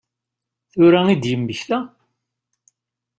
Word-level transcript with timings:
Tura 0.71 1.01
i 1.13 1.15
d-yemmekta? 1.21 1.79